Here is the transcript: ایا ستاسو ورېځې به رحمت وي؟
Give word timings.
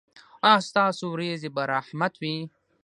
ایا 0.47 0.63
ستاسو 0.69 1.03
ورېځې 1.13 1.49
به 1.55 1.63
رحمت 1.73 2.13
وي؟ 2.21 2.37